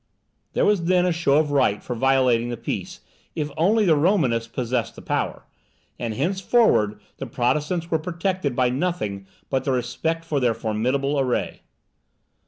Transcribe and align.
There 0.53 0.65
was 0.65 0.85
then 0.85 1.05
a 1.05 1.11
show 1.11 1.37
of 1.37 1.51
right 1.51 1.83
for 1.83 1.95
violating 1.95 2.49
the 2.49 2.57
peace, 2.57 3.01
if 3.35 3.51
only 3.55 3.85
the 3.85 3.95
Romanists 3.95 4.47
possessed 4.47 4.95
the 4.95 5.01
power; 5.03 5.45
and 5.99 6.15
henceforward 6.15 6.99
the 7.17 7.27
Protestants 7.27 7.91
were 7.91 7.99
protected 7.99 8.55
by 8.55 8.71
nothing 8.71 9.27
but 9.51 9.63
the 9.63 9.71
respect 9.73 10.25
for 10.25 10.39
their 10.39 10.55
formidable 10.55 11.19
array. 11.19 11.61